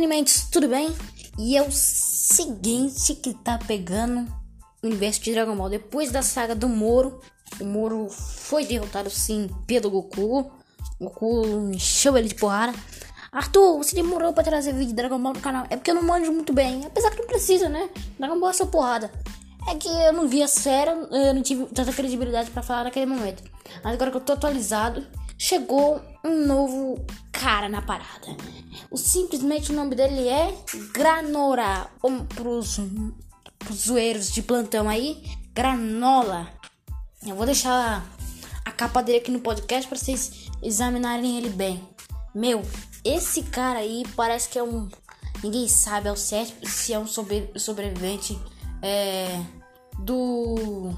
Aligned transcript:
meninos, 0.00 0.44
tudo 0.50 0.68
bem? 0.68 0.94
E 1.38 1.56
é 1.56 1.62
o 1.62 1.70
seguinte 1.70 3.14
que 3.14 3.34
tá 3.34 3.58
pegando 3.58 4.26
o 4.82 4.86
universo 4.86 5.20
de 5.20 5.32
Dragon 5.32 5.54
Ball. 5.54 5.68
Depois 5.68 6.10
da 6.10 6.22
saga 6.22 6.54
do 6.54 6.68
Moro, 6.68 7.20
o 7.60 7.64
Moro 7.64 8.08
foi 8.08 8.64
derrotado 8.64 9.10
sim 9.10 9.50
pelo 9.66 9.90
Goku. 9.90 10.50
O 10.98 11.04
Goku 11.04 11.70
encheu 11.72 12.16
ele 12.16 12.28
de 12.28 12.34
porrada. 12.34 12.72
Arthur, 13.30 13.78
você 13.78 13.94
demorou 13.94 14.32
pra 14.32 14.42
trazer 14.42 14.72
vídeo 14.72 14.88
de 14.88 14.94
Dragon 14.94 15.18
Ball 15.18 15.34
no 15.34 15.40
canal. 15.40 15.66
É 15.68 15.76
porque 15.76 15.90
eu 15.90 15.94
não 15.94 16.02
manjo 16.02 16.32
muito 16.32 16.52
bem. 16.52 16.86
Apesar 16.86 17.10
que 17.10 17.18
não 17.18 17.26
precisa, 17.26 17.68
né? 17.68 17.90
Dragon 18.18 18.38
Ball 18.40 18.50
é 18.50 18.54
só 18.54 18.66
porrada. 18.66 19.10
É 19.68 19.74
que 19.74 19.88
eu 19.88 20.12
não 20.12 20.26
vi 20.26 20.42
a 20.42 20.48
série, 20.48 20.90
eu 20.90 21.34
não 21.34 21.42
tive 21.42 21.66
tanta 21.66 21.92
credibilidade 21.92 22.50
para 22.50 22.62
falar 22.62 22.84
naquele 22.84 23.06
momento. 23.06 23.42
Mas 23.84 23.94
agora 23.94 24.10
que 24.10 24.16
eu 24.16 24.20
tô 24.20 24.32
atualizado, 24.32 25.06
chegou 25.38 26.00
um 26.24 26.46
novo 26.46 27.04
cara 27.42 27.68
na 27.68 27.82
parada. 27.82 28.36
O, 28.88 28.96
simplesmente 28.96 29.72
o 29.72 29.74
nome 29.74 29.96
dele 29.96 30.28
é 30.28 30.56
Granora. 30.92 31.88
Ou 32.00 32.24
pros, 32.24 32.78
pros 33.58 33.78
zoeiros 33.86 34.30
de 34.30 34.42
plantão 34.42 34.88
aí, 34.88 35.22
Granola. 35.52 36.48
Eu 37.26 37.34
vou 37.34 37.44
deixar 37.44 38.06
a 38.64 38.70
capa 38.70 39.02
dele 39.02 39.18
aqui 39.18 39.30
no 39.30 39.40
podcast 39.40 39.88
para 39.88 39.98
vocês 39.98 40.50
examinarem 40.62 41.36
ele 41.36 41.50
bem. 41.50 41.82
Meu, 42.32 42.62
esse 43.04 43.42
cara 43.42 43.80
aí 43.80 44.04
parece 44.14 44.48
que 44.48 44.58
é 44.58 44.62
um. 44.62 44.88
Ninguém 45.42 45.66
sabe 45.66 46.08
ao 46.08 46.16
certo 46.16 46.68
se 46.68 46.92
é 46.92 46.98
um 46.98 47.06
sobre, 47.06 47.50
sobrevivente 47.56 48.38
é, 48.80 49.40
do. 49.98 50.94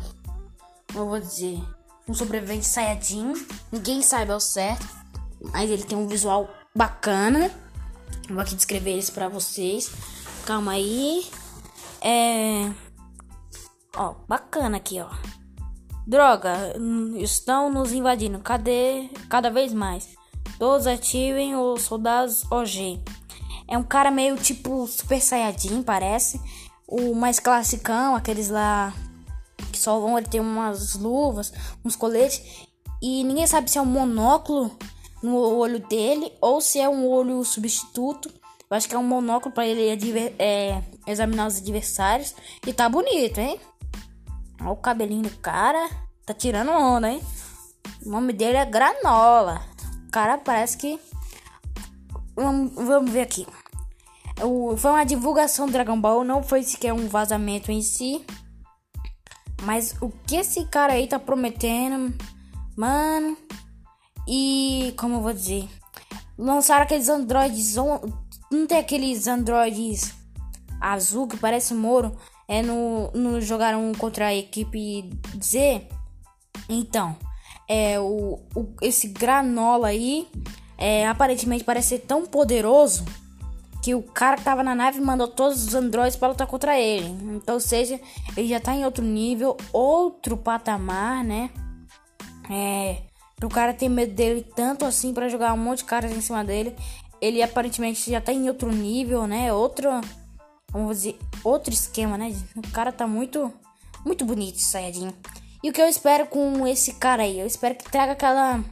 Como 0.89 1.05
eu 1.05 1.09
vou 1.09 1.21
dizer? 1.21 1.59
Um 2.07 2.13
sobrevivente 2.13 2.67
Saiyajin. 2.67 3.33
Ninguém 3.73 4.03
sabe 4.03 4.31
ao 4.31 4.41
certo. 4.41 5.04
Mas 5.53 5.71
ele 5.71 5.85
tem 5.85 5.97
um 5.97 6.07
visual 6.07 6.49
bacana. 6.75 7.51
Vou 8.29 8.41
aqui 8.41 8.55
descrever 8.55 8.93
eles 8.93 9.11
pra 9.11 9.29
vocês. 9.29 9.91
Calma 10.47 10.73
aí. 10.73 11.27
É. 12.01 12.71
Ó, 13.97 14.15
bacana 14.29 14.77
aqui, 14.77 15.01
ó. 15.01 15.09
Droga, 16.07 16.75
estão 17.17 17.71
nos 17.71 17.93
invadindo. 17.93 18.39
Cadê? 18.41 19.09
Cada 19.29 19.51
vez 19.51 19.73
mais. 19.73 20.09
Todos 20.59 20.87
ativem 20.87 21.57
os 21.57 21.83
soldados 21.83 22.45
OG. 22.51 23.03
É 23.67 23.79
um 23.79 23.83
cara 23.83 24.11
meio 24.11 24.37
tipo 24.37 24.87
Super 24.87 25.21
Saiyajin, 25.21 25.83
parece. 25.83 26.41
O 26.87 27.15
mais 27.15 27.41
classicão, 27.41 28.15
aqueles 28.15 28.51
lá 28.51 28.93
que 29.73 29.79
só 29.79 29.99
vão 29.99 30.19
ele 30.19 30.29
tem 30.29 30.41
umas 30.41 30.95
luvas, 30.95 31.53
uns 31.85 31.97
coletes. 31.97 32.43
E 33.03 33.25
ninguém 33.25 33.47
sabe 33.47 33.71
se 33.71 33.79
é 33.79 33.83
um 33.83 33.87
monóculo 33.87 34.77
no 35.25 35.37
olho 35.37 35.79
dele 35.81 36.31
ou 36.41 36.61
se 36.61 36.79
é 36.79 36.89
um 36.89 37.09
olho 37.09 37.43
substituto. 37.45 38.29
Eu 38.71 38.77
acho 38.77 38.89
que 38.89 38.95
é 38.95 38.99
um 38.99 39.07
monóculo 39.07 39.55
para 39.55 39.67
ele 39.67 40.35
é, 40.39 40.83
examinar 41.07 41.47
os 41.47 41.59
adversários. 41.59 42.35
E 42.67 42.73
tá 42.73 42.89
bonito, 42.89 43.39
hein? 43.39 43.59
Olha 44.61 44.71
o 44.71 44.77
cabelinho 44.77 45.23
do 45.23 45.37
cara. 45.39 45.89
Tá 46.27 46.35
tirando 46.35 46.71
onda, 46.71 47.11
hein? 47.11 47.23
O 48.05 48.11
nome 48.11 48.33
dele 48.33 48.59
é 48.59 48.65
Granola. 48.65 49.63
O 50.07 50.11
cara 50.11 50.39
parece 50.39 50.77
que. 50.77 51.01
Vamos, 52.37 52.75
vamos 52.75 53.11
ver 53.11 53.23
aqui. 53.23 53.47
O, 54.43 54.77
foi 54.77 54.91
uma 54.91 55.05
divulgação 55.05 55.67
do 55.67 55.73
Dragon 55.73 56.01
Ball, 56.01 56.25
não 56.25 56.43
foi 56.43 56.63
sequer 56.63 56.93
um 56.93 57.09
vazamento 57.09 57.71
em 57.71 57.81
si. 57.81 58.25
Mas 59.63 59.95
o 60.01 60.11
que 60.27 60.37
esse 60.37 60.67
cara 60.67 60.95
aí 60.95 61.07
tá 61.07 61.19
prometendo, 61.19 62.15
mano. 62.77 63.37
E 64.27 64.95
como 64.97 65.17
eu 65.17 65.21
vou 65.21 65.33
dizer? 65.33 65.69
Lançaram 66.37 66.83
aqueles 66.83 67.09
androides. 67.09 67.77
Não 68.51 68.67
tem 68.67 68.79
aqueles 68.79 69.27
androides 69.27 70.15
azul 70.81 71.27
que 71.27 71.37
parece 71.37 71.75
Moro. 71.75 72.17
É 72.47 72.63
no, 72.63 73.11
no 73.13 73.41
jogaram 73.41 73.93
contra 73.95 74.27
a 74.27 74.35
equipe 74.35 75.11
Z. 75.43 75.89
Então, 76.69 77.17
é 77.69 77.99
o, 77.99 78.41
o 78.55 78.75
esse 78.83 79.09
granola 79.09 79.89
aí 79.89 80.29
é, 80.77 81.07
aparentemente 81.07 81.65
parece 81.65 81.89
ser 81.89 81.99
tão 82.01 82.27
poderoso 82.27 83.05
que 83.83 83.95
o 83.95 84.03
cara 84.03 84.37
que 84.37 84.45
tava 84.45 84.63
na 84.63 84.75
nave 84.75 85.01
mandou 85.01 85.29
todos 85.29 85.67
os 85.67 85.75
androides 85.75 86.17
para 86.17 86.29
lutar 86.29 86.47
contra 86.47 86.79
ele. 86.79 87.07
Então, 87.37 87.61
seja, 87.61 88.01
ele 88.35 88.49
já 88.49 88.59
tá 88.59 88.75
em 88.75 88.85
outro 88.85 89.05
nível, 89.05 89.57
outro 89.73 90.39
patamar, 90.39 91.23
né? 91.23 91.51
É, 92.51 93.03
o 93.43 93.49
cara 93.49 93.75
ter 93.75 93.89
medo 93.89 94.15
dele 94.15 94.47
tanto 94.55 94.85
assim 94.85 95.13
para 95.13 95.29
jogar 95.29 95.53
um 95.53 95.59
monte 95.59 95.79
de 95.79 95.85
caras 95.85 96.13
em 96.13 96.21
cima 96.21 96.45
dele. 96.45 96.75
Ele 97.21 97.43
aparentemente 97.43 98.11
já 98.11 98.21
tá 98.21 98.33
em 98.33 98.49
outro 98.49 98.71
nível, 98.71 99.27
né? 99.27 99.53
Outro, 99.53 99.89
vamos 100.71 100.99
dizer, 100.99 101.19
outro 101.43 101.73
esquema, 101.73 102.17
né? 102.19 102.35
O 102.57 102.71
cara 102.71 102.93
tá 102.93 103.07
muito, 103.07 103.53
muito 104.05 104.25
bonito, 104.25 104.61
Sayajin. 104.61 105.13
E 105.63 105.71
o 105.71 105.73
que 105.73 105.81
eu 105.81 105.89
espero 105.89 106.27
com 106.27 106.67
esse 106.67 106.95
cara 106.95 107.23
aí? 107.23 107.41
Eu 107.41 107.47
espero 107.47 107.75
que 107.75 107.91
traga 107.91 108.13
aquela 108.13 108.63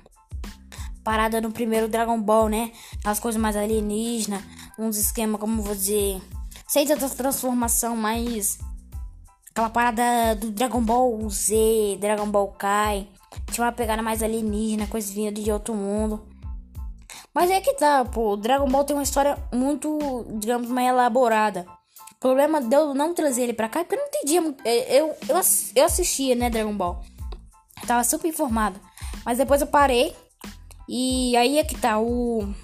parada 1.02 1.40
no 1.40 1.50
primeiro 1.50 1.88
Dragon 1.88 2.20
Ball, 2.20 2.48
né? 2.48 2.72
As 3.04 3.18
coisas 3.18 3.40
mais 3.40 3.56
alienígenas, 3.56 4.42
uns 4.78 4.96
esquemas, 4.96 5.40
como 5.40 5.62
vou 5.62 5.74
dizer, 5.74 6.20
sem 6.68 6.86
tanta 6.86 7.08
transformação, 7.08 7.96
mas 7.96 8.58
aquela 9.50 9.70
parada 9.70 10.34
do 10.36 10.50
Dragon 10.50 10.82
Ball 10.82 11.28
Z, 11.30 11.98
Dragon 12.00 12.30
Ball 12.30 12.48
Kai, 12.48 13.08
tinha 13.50 13.64
uma 13.64 13.72
pegada 13.72 14.02
mais 14.02 14.22
alienígena, 14.22 14.86
coisa 14.86 15.12
vinda 15.12 15.40
de 15.40 15.50
outro 15.50 15.74
mundo. 15.74 16.26
Mas 17.34 17.50
é 17.50 17.60
que 17.60 17.74
tá, 17.74 18.04
pô, 18.04 18.36
Dragon 18.36 18.68
Ball 18.68 18.84
tem 18.84 18.94
uma 18.94 19.02
história 19.02 19.38
muito, 19.52 20.26
digamos, 20.38 20.68
mais 20.68 20.88
elaborada. 20.88 21.66
O 22.12 22.20
problema 22.20 22.60
de 22.60 22.74
eu 22.74 22.94
não 22.94 23.14
trazer 23.14 23.42
ele 23.42 23.52
pra 23.52 23.68
cá 23.68 23.80
é 23.80 23.84
porque 23.84 23.96
eu 23.96 24.00
não 24.00 24.08
entendia. 24.08 24.54
É, 24.64 25.00
eu, 25.00 25.16
eu, 25.28 25.40
eu 25.74 25.84
assistia, 25.84 26.34
né, 26.34 26.50
Dragon 26.50 26.76
Ball. 26.76 27.02
Eu 27.80 27.86
tava 27.86 28.04
super 28.04 28.28
informado. 28.28 28.78
Mas 29.24 29.38
depois 29.38 29.60
eu 29.60 29.66
parei. 29.66 30.14
E 30.88 31.36
aí 31.36 31.58
é 31.58 31.64
que 31.64 31.76
tá, 31.76 31.98
o, 31.98 32.54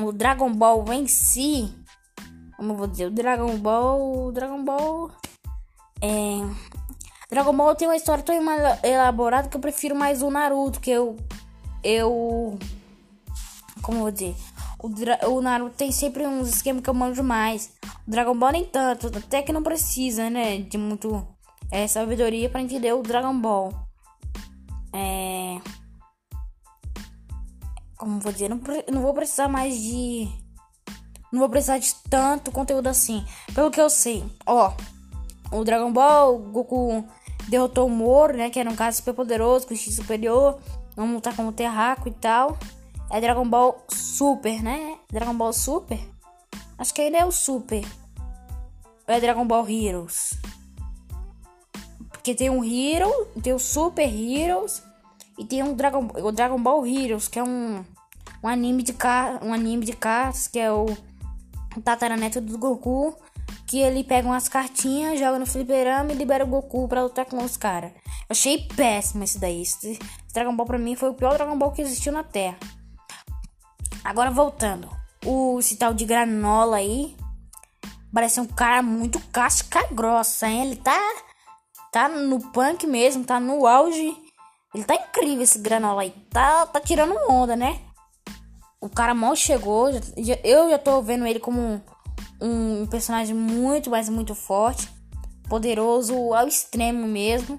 o 0.00 0.12
Dragon 0.12 0.52
Ball 0.52 0.84
em 0.92 1.06
si. 1.06 1.72
Como 2.56 2.72
eu 2.72 2.76
vou 2.76 2.86
dizer? 2.86 3.06
O 3.06 3.10
Dragon 3.10 3.56
Ball. 3.58 4.26
O 4.26 4.32
Dragon 4.32 4.64
Ball. 4.64 5.10
É. 6.00 6.74
Dragon 7.30 7.56
Ball 7.56 7.74
tem 7.74 7.88
uma 7.88 7.96
história 7.96 8.22
tão 8.22 8.34
elaborada 8.82 9.48
que 9.48 9.56
eu 9.56 9.60
prefiro 9.60 9.94
mais 9.94 10.22
o 10.22 10.30
Naruto, 10.30 10.80
que 10.80 10.90
eu. 10.90 11.16
Eu. 11.82 12.58
Como 13.82 13.98
eu 13.98 14.02
vou 14.02 14.10
dizer? 14.10 14.34
O, 14.78 14.88
o 15.30 15.40
Naruto 15.40 15.76
tem 15.76 15.90
sempre 15.90 16.26
uns 16.26 16.48
esquemas 16.48 16.82
que 16.82 16.90
eu 16.90 16.94
manjo 16.94 17.22
mais. 17.22 17.72
O 18.06 18.10
Dragon 18.10 18.36
Ball 18.36 18.52
nem 18.52 18.64
tanto, 18.64 19.06
até 19.06 19.42
que 19.42 19.52
não 19.52 19.62
precisa, 19.62 20.28
né? 20.28 20.58
De 20.58 20.76
muito 20.76 21.26
é, 21.70 21.86
sabedoria 21.86 22.48
para 22.48 22.60
entender 22.60 22.92
o 22.92 23.02
Dragon 23.02 23.38
Ball. 23.38 23.72
É. 24.92 25.60
Como 27.96 28.20
vou 28.20 28.32
dizer? 28.32 28.48
Não, 28.48 28.60
não 28.92 29.02
vou 29.02 29.14
precisar 29.14 29.48
mais 29.48 29.80
de. 29.80 30.28
Não 31.32 31.40
vou 31.40 31.48
precisar 31.48 31.78
de 31.78 31.92
tanto 32.08 32.52
conteúdo 32.52 32.86
assim. 32.86 33.24
Pelo 33.54 33.70
que 33.70 33.80
eu 33.80 33.90
sei, 33.90 34.24
ó. 34.46 34.72
O 35.54 35.64
Dragon 35.64 35.92
Ball, 35.92 36.34
o 36.34 36.38
Goku 36.38 37.04
derrotou 37.48 37.86
o 37.86 37.90
Moro, 37.90 38.36
né? 38.36 38.50
Que 38.50 38.58
era 38.58 38.68
um 38.68 38.74
cara 38.74 38.90
super 38.90 39.14
poderoso, 39.14 39.66
com 39.66 39.74
X 39.74 39.94
superior. 39.94 40.58
Vamos 40.96 41.14
lutar 41.14 41.34
como 41.36 41.52
Terraco 41.52 42.08
e 42.08 42.12
tal. 42.12 42.58
É 43.10 43.20
Dragon 43.20 43.48
Ball 43.48 43.84
Super, 43.88 44.62
né? 44.62 44.98
Dragon 45.10 45.34
Ball 45.34 45.52
Super? 45.52 46.00
Acho 46.76 46.92
que 46.92 47.02
ainda 47.02 47.18
é 47.18 47.24
o 47.24 47.30
Super. 47.30 47.84
Ou 49.06 49.14
é 49.14 49.20
Dragon 49.20 49.46
Ball 49.46 49.68
Heroes? 49.68 50.38
Porque 52.10 52.34
tem 52.34 52.50
um 52.50 52.64
Hero, 52.64 53.10
tem 53.42 53.52
o 53.52 53.58
Super 53.58 54.08
Heroes 54.08 54.82
e 55.38 55.44
tem 55.44 55.62
um 55.62 55.74
Dragon, 55.74 56.08
o 56.22 56.32
Dragon 56.32 56.60
Ball 56.60 56.86
Heroes, 56.86 57.28
que 57.28 57.38
é 57.38 57.44
um, 57.44 57.84
um 58.42 58.48
anime 58.48 58.82
de 58.82 58.92
car 58.92 59.44
um 59.44 59.52
anime 59.52 59.84
de 59.84 59.92
cartas, 59.92 60.48
que 60.48 60.58
é 60.58 60.72
o 60.72 60.86
tataraneto 61.84 62.40
do 62.40 62.56
Goku 62.56 63.14
que 63.66 63.78
ele 63.78 64.04
pega 64.04 64.28
umas 64.28 64.48
cartinhas, 64.48 65.18
joga 65.18 65.38
no 65.38 65.46
fliperama 65.46 66.12
e 66.12 66.14
libera 66.14 66.44
o 66.44 66.46
Goku 66.46 66.86
pra 66.86 67.02
lutar 67.02 67.24
com 67.24 67.42
os 67.42 67.56
caras. 67.56 67.92
Eu 67.92 68.30
achei 68.30 68.68
péssimo 68.76 69.24
esse 69.24 69.38
daí. 69.38 69.62
Esse 69.62 69.98
Dragon 70.32 70.54
Ball 70.54 70.66
pra 70.66 70.78
mim 70.78 70.96
foi 70.96 71.10
o 71.10 71.14
pior 71.14 71.34
Dragon 71.34 71.58
Ball 71.58 71.72
que 71.72 71.82
existiu 71.82 72.12
na 72.12 72.22
Terra. 72.22 72.56
Agora 74.04 74.30
voltando. 74.30 74.88
O 75.24 75.58
esse 75.58 75.76
tal 75.76 75.94
de 75.94 76.04
granola 76.04 76.76
aí. 76.76 77.16
Parece 78.12 78.40
um 78.40 78.46
cara 78.46 78.82
muito 78.82 79.18
casca 79.32 79.86
grossa, 79.90 80.46
hein? 80.46 80.66
Ele 80.66 80.76
tá. 80.76 81.00
Tá 81.90 82.08
no 82.08 82.38
punk 82.52 82.86
mesmo, 82.86 83.24
tá 83.24 83.40
no 83.40 83.66
auge. 83.66 84.16
Ele 84.74 84.84
tá 84.84 84.94
incrível 84.94 85.42
esse 85.42 85.58
granola 85.58 86.02
aí. 86.02 86.10
Tá, 86.30 86.66
tá 86.66 86.80
tirando 86.80 87.16
onda, 87.28 87.56
né? 87.56 87.80
O 88.80 88.88
cara 88.88 89.14
mal 89.14 89.34
chegou. 89.34 89.88
Eu 90.44 90.70
já 90.70 90.78
tô 90.78 91.00
vendo 91.00 91.26
ele 91.26 91.40
como 91.40 91.82
um 92.44 92.86
personagem 92.86 93.34
muito, 93.34 93.90
mas 93.90 94.08
muito 94.08 94.34
forte, 94.34 94.88
poderoso 95.48 96.14
ao 96.34 96.46
extremo 96.46 97.06
mesmo. 97.06 97.58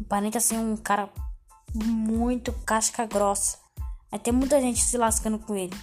Aparenta 0.00 0.40
ser 0.40 0.56
um 0.56 0.76
cara 0.76 1.10
muito 1.74 2.52
casca 2.64 3.04
grossa. 3.04 3.58
Ter 4.22 4.32
muita 4.32 4.60
gente 4.60 4.80
se 4.80 4.96
lascando 4.96 5.38
com 5.38 5.54
ele. 5.54 5.76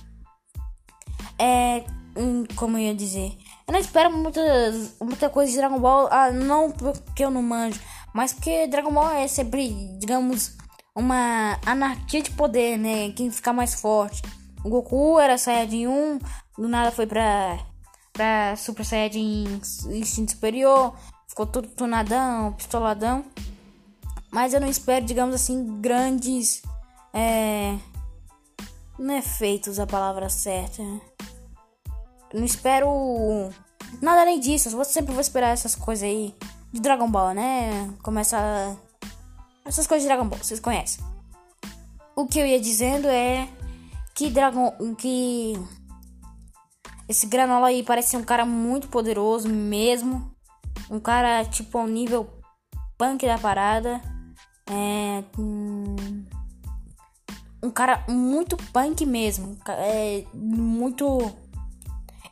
É, 1.37 1.83
hum, 2.17 2.45
como 2.55 2.77
eu 2.77 2.85
ia 2.85 2.95
dizer, 2.95 3.37
eu 3.67 3.73
não 3.73 3.79
espero 3.79 4.11
muitas, 4.11 4.95
muita 5.01 5.29
coisa 5.29 5.51
de 5.51 5.57
Dragon 5.57 5.79
Ball, 5.79 6.07
ah, 6.11 6.31
não 6.31 6.71
porque 6.71 7.25
eu 7.25 7.31
não 7.31 7.41
manjo, 7.41 7.79
mas 8.13 8.31
porque 8.31 8.67
Dragon 8.67 8.91
Ball 8.91 9.11
é 9.11 9.27
sempre, 9.27 9.69
digamos, 9.99 10.55
uma 10.95 11.59
anarquia 11.65 12.21
de 12.21 12.31
poder, 12.31 12.77
né? 12.77 13.11
Quem 13.11 13.29
fica 13.31 13.51
mais 13.51 13.73
forte. 13.73 14.21
O 14.63 14.69
Goku 14.69 15.19
era 15.19 15.37
Saiyajin 15.37 15.87
1, 15.87 16.19
do 16.57 16.67
nada 16.67 16.91
foi 16.91 17.07
pra, 17.07 17.57
pra 18.21 18.55
Super 18.55 18.85
Saiyajin 18.85 19.59
Instinto 19.89 20.33
Superior, 20.33 20.93
ficou 21.27 21.47
todo 21.47 21.67
tunadão, 21.67 22.53
pistoladão. 22.53 23.25
Mas 24.29 24.53
eu 24.53 24.61
não 24.61 24.67
espero, 24.67 25.03
digamos 25.03 25.33
assim, 25.33 25.81
grandes. 25.81 26.61
É. 27.11 27.75
Não 28.99 29.15
é 29.15 29.23
feitos 29.23 29.79
a 29.79 29.87
palavra 29.87 30.29
certa. 30.29 30.83
Não 32.31 32.45
espero 32.45 33.49
nada 33.99 34.21
além 34.21 34.39
disso. 34.39 34.69
Eu 34.69 34.85
sempre 34.85 35.13
vou 35.13 35.21
esperar 35.21 35.49
essas 35.49 35.73
coisas 35.73 36.07
aí 36.07 36.35
de 36.71 36.79
Dragon 36.79 37.09
Ball, 37.09 37.33
né? 37.33 37.91
Começa. 38.03 38.37
Essas 39.65 39.87
coisas 39.87 40.03
de 40.03 40.09
Dragon 40.09 40.29
Ball, 40.29 40.37
vocês 40.37 40.59
conhecem. 40.59 41.03
O 42.15 42.27
que 42.27 42.37
eu 42.37 42.45
ia 42.45 42.59
dizendo 42.59 43.07
é 43.07 43.49
que 44.13 44.29
Dragon. 44.29 44.95
Que. 44.95 45.53
Esse 47.11 47.27
Granola 47.27 47.67
aí 47.67 47.83
parece 47.83 48.11
ser 48.11 48.17
um 48.17 48.23
cara 48.23 48.45
muito 48.45 48.87
poderoso 48.87 49.49
mesmo. 49.49 50.33
Um 50.89 50.97
cara, 50.97 51.43
tipo, 51.43 51.77
ao 51.77 51.85
nível 51.85 52.25
punk 52.97 53.25
da 53.25 53.37
parada. 53.37 54.01
É. 54.65 55.21
Hum, 55.37 56.23
um 57.61 57.69
cara 57.69 58.05
muito 58.07 58.55
punk 58.71 59.05
mesmo. 59.05 59.57
É. 59.67 60.23
Muito. 60.33 61.35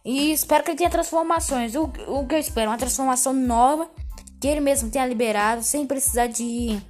E 0.06 0.32
espero 0.32 0.64
que 0.64 0.72
ele 0.72 0.78
tenha 0.78 0.90
transformações. 0.90 1.76
O, 1.76 1.92
o 2.08 2.26
que 2.26 2.36
eu 2.36 2.40
espero? 2.40 2.72
Uma 2.72 2.78
transformação 2.78 3.34
nova. 3.34 3.92
Que 4.40 4.48
ele 4.48 4.62
mesmo 4.62 4.90
tenha 4.90 5.06
liberado. 5.06 5.62
Sem 5.62 5.86
precisar 5.86 6.28
de. 6.28 6.82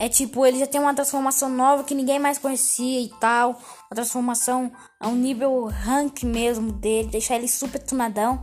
É 0.00 0.08
tipo, 0.08 0.46
ele 0.46 0.58
já 0.58 0.66
tem 0.66 0.80
uma 0.80 0.94
transformação 0.94 1.50
nova 1.50 1.84
que 1.84 1.94
ninguém 1.94 2.18
mais 2.18 2.38
conhecia 2.38 3.02
e 3.02 3.10
tal. 3.20 3.50
Uma 3.50 3.94
transformação 3.94 4.72
a 4.98 5.08
um 5.08 5.14
nível 5.14 5.66
rank 5.66 6.22
mesmo 6.22 6.72
dele. 6.72 7.08
Deixar 7.08 7.36
ele 7.36 7.46
super 7.46 7.78
tunadão. 7.82 8.42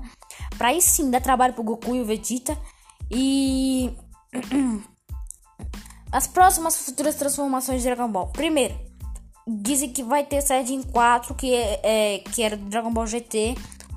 Pra 0.56 0.68
aí 0.68 0.80
sim 0.80 1.10
dar 1.10 1.20
trabalho 1.20 1.56
pro 1.56 1.64
Goku 1.64 1.96
e 1.96 2.02
o 2.02 2.06
Vegeta. 2.06 2.56
E. 3.10 3.92
As 6.12 6.28
próximas 6.28 6.78
futuras 6.78 7.16
transformações 7.16 7.82
de 7.82 7.88
Dragon 7.88 8.08
Ball. 8.08 8.28
Primeiro, 8.28 8.80
dizem 9.48 9.92
que 9.92 10.04
vai 10.04 10.24
ter 10.24 10.42
Saiyajin 10.42 10.84
4, 10.84 11.34
que, 11.34 11.56
é, 11.56 11.80
é, 11.84 12.20
que 12.20 12.44
era 12.44 12.56
Dragon 12.56 12.94
Ball 12.94 13.08
GT. 13.08 13.56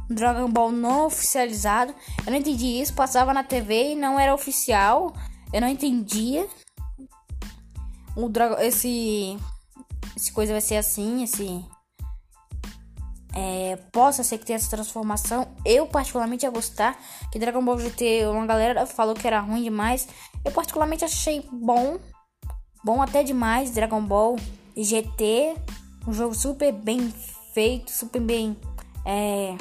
Dragon 0.09 0.49
Ball 0.49 0.73
não 0.73 1.05
oficializado. 1.05 1.95
Eu 2.25 2.33
não 2.33 2.39
entendi 2.39 2.81
isso. 2.81 2.95
Passava 2.95 3.35
na 3.35 3.45
TV 3.45 3.93
e 3.93 3.95
não 3.95 4.19
era 4.19 4.35
oficial. 4.35 5.13
Eu 5.53 5.61
não 5.61 5.69
entendia. 5.69 6.49
O 8.17 8.29
Dragon. 8.29 8.57
Esse. 8.59 9.39
Esse 10.17 10.33
coisa 10.33 10.53
vai 10.53 10.61
ser 10.61 10.77
assim. 10.77 11.23
Esse. 11.23 11.65
É, 13.33 13.77
possa 13.93 14.25
ser 14.25 14.39
que 14.39 14.47
tenha 14.47 14.57
essa 14.57 14.71
transformação. 14.71 15.49
Eu, 15.65 15.87
particularmente, 15.87 16.45
ia 16.45 16.51
gostar. 16.51 16.99
Que 17.31 17.39
Dragon 17.39 17.65
Ball 17.65 17.79
GT, 17.79 18.27
uma 18.27 18.47
galera 18.47 18.87
falou 18.87 19.15
que 19.15 19.27
era 19.27 19.41
ruim 19.41 19.63
demais. 19.63 20.09
Eu, 20.45 20.53
particularmente, 20.53 21.05
achei 21.05 21.47
bom. 21.53 21.99
Bom 22.85 23.01
até 23.01 23.23
demais. 23.23 23.71
Dragon 23.71 24.03
Ball 24.03 24.37
GT. 24.77 25.57
Um 26.07 26.13
jogo 26.13 26.35
super 26.35 26.73
bem 26.73 27.13
feito. 27.55 27.91
Super 27.91 28.21
bem. 28.21 28.57
É. 29.05 29.57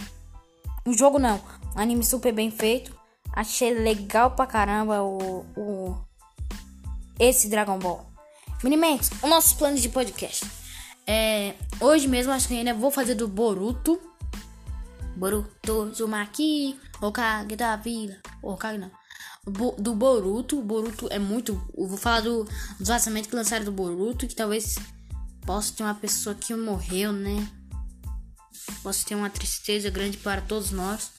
Um 0.85 0.93
jogo 0.93 1.19
não. 1.19 1.39
Um 1.75 1.79
anime 1.79 2.03
super 2.03 2.33
bem 2.33 2.49
feito. 2.49 2.97
Achei 3.31 3.73
legal 3.73 4.31
pra 4.31 4.47
caramba 4.47 5.03
o. 5.03 5.45
o 5.55 5.95
esse 7.19 7.49
Dragon 7.49 7.77
Ball. 7.77 8.08
Minimentos, 8.61 9.09
o 9.21 9.27
nosso 9.27 9.55
plano 9.55 9.77
de 9.77 9.87
podcast. 9.87 10.45
É, 11.07 11.55
hoje 11.79 12.09
mesmo 12.09 12.33
acho 12.33 12.47
que 12.49 12.53
ainda 12.53 12.73
vou 12.73 12.91
fazer 12.91 13.15
do 13.15 13.25
Boruto. 13.25 13.99
Boruto 15.15 15.93
Zumaki, 15.93 16.77
Okage 17.01 17.55
da 17.55 17.77
Vila. 17.77 18.17
Okage 18.43 18.77
não. 18.77 18.91
do 19.77 19.95
Boruto. 19.95 20.61
Boruto 20.61 21.07
é 21.09 21.17
muito. 21.17 21.61
Eu 21.77 21.87
vou 21.87 21.97
falar 21.97 22.19
do, 22.19 22.43
dos 22.77 22.89
vazamentos 22.89 23.29
que 23.29 23.35
lançaram 23.35 23.63
do 23.63 23.71
Boruto. 23.71 24.27
Que 24.27 24.35
talvez 24.35 24.75
possa 25.45 25.73
ter 25.73 25.83
uma 25.83 25.95
pessoa 25.95 26.35
que 26.35 26.53
morreu, 26.53 27.13
né? 27.13 27.47
Possa 28.83 29.05
ter 29.05 29.15
uma 29.15 29.29
tristeza 29.29 29.89
grande 29.89 30.17
para 30.17 30.41
todos 30.41 30.71
nós. 30.71 31.11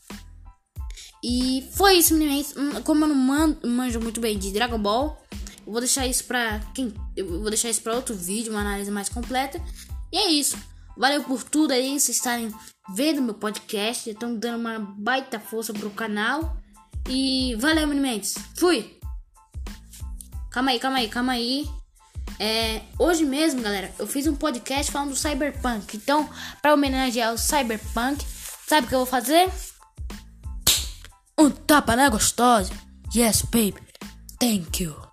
E 1.24 1.66
foi 1.72 1.94
isso, 1.94 2.14
meninas. 2.14 2.54
Como 2.84 3.04
eu 3.04 3.08
não 3.08 3.56
manjo 3.66 3.98
muito 3.98 4.20
bem 4.20 4.38
de 4.38 4.52
Dragon 4.52 4.78
Ball, 4.78 5.20
vou 5.70 5.80
deixar 5.80 6.06
isso 6.06 6.24
pra 6.24 6.60
quem. 6.74 6.92
Eu 7.16 7.40
vou 7.40 7.50
deixar 7.50 7.70
isso 7.70 7.82
para 7.82 7.94
outro 7.94 8.14
vídeo, 8.14 8.52
uma 8.52 8.60
análise 8.60 8.90
mais 8.90 9.08
completa. 9.08 9.60
E 10.12 10.18
é 10.18 10.30
isso. 10.30 10.56
Valeu 10.96 11.22
por 11.22 11.42
tudo 11.42 11.72
aí, 11.72 11.98
vocês 11.98 12.16
estarem 12.16 12.52
vendo 12.94 13.22
meu 13.22 13.34
podcast. 13.34 14.10
Estão 14.10 14.34
dando 14.34 14.58
uma 14.58 14.78
baita 14.78 15.38
força 15.40 15.72
pro 15.72 15.90
canal. 15.90 16.56
E 17.08 17.54
valeu, 17.56 17.86
meninas. 17.86 18.34
Fui! 18.56 18.98
Calma 20.50 20.72
aí, 20.72 20.80
calma 20.80 20.98
aí, 20.98 21.08
calma 21.08 21.32
aí. 21.32 21.68
É, 22.38 22.82
hoje 22.98 23.24
mesmo, 23.24 23.60
galera, 23.60 23.92
eu 23.98 24.06
fiz 24.06 24.26
um 24.26 24.34
podcast 24.34 24.90
falando 24.90 25.10
do 25.10 25.16
Cyberpunk. 25.16 25.96
Então, 25.96 26.28
para 26.60 26.74
homenagear 26.74 27.32
o 27.32 27.38
Cyberpunk, 27.38 28.24
sabe 28.66 28.86
o 28.86 28.88
que 28.88 28.94
eu 28.94 29.00
vou 29.00 29.06
fazer? 29.06 29.50
Um 31.38 31.50
tapa, 31.50 31.94
né, 31.96 32.08
gostosa? 32.08 32.72
Yes, 33.14 33.42
baby. 33.42 33.80
Thank 34.38 34.82
you. 34.82 35.09